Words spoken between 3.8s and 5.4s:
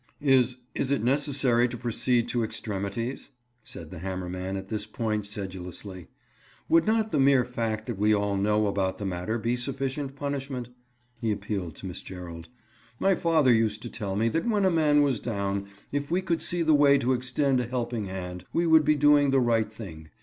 the hammer man at this point